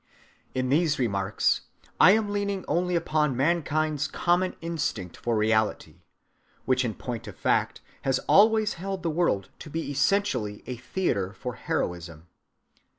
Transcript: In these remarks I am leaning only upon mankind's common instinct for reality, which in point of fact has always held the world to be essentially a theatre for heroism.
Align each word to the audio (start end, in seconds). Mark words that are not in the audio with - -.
In 0.55 0.69
these 0.69 0.97
remarks 0.97 1.61
I 1.99 2.13
am 2.13 2.31
leaning 2.31 2.65
only 2.67 2.95
upon 2.95 3.37
mankind's 3.37 4.07
common 4.07 4.55
instinct 4.59 5.15
for 5.15 5.37
reality, 5.37 5.97
which 6.65 6.83
in 6.83 6.95
point 6.95 7.27
of 7.27 7.37
fact 7.37 7.81
has 8.01 8.17
always 8.27 8.73
held 8.81 9.03
the 9.03 9.11
world 9.11 9.49
to 9.59 9.69
be 9.69 9.91
essentially 9.91 10.63
a 10.65 10.75
theatre 10.77 11.33
for 11.33 11.53
heroism. 11.53 12.25